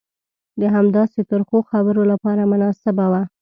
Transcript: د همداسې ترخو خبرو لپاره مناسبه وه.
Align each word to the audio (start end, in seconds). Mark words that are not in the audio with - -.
د 0.59 0.61
همداسې 0.75 1.19
ترخو 1.29 1.57
خبرو 1.71 2.03
لپاره 2.11 2.41
مناسبه 2.51 3.05
وه. 3.11 3.21